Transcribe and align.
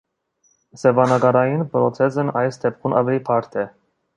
Սևանկարային 0.83 1.61
պրոցեսն 1.75 2.35
այս 2.43 2.61
դեպքում 2.67 2.99
ավելի 3.03 3.25
բարդ 3.29 3.63
է։ 3.67 3.71